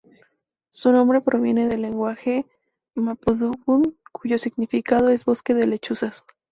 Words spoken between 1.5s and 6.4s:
del lenguaje mapudungun cuyo significado es "Bosque de lechuzas".